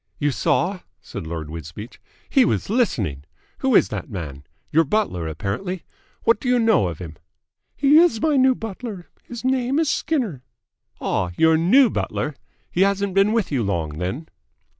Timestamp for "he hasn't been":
12.71-13.31